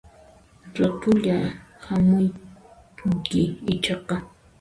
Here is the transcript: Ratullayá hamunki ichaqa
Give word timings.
Ratullayá 0.79 1.39
hamunki 1.85 3.41
ichaqa 3.73 4.15